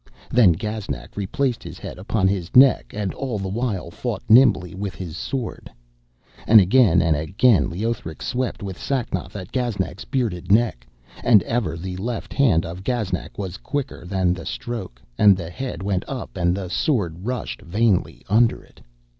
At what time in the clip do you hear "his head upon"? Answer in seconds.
1.61-2.27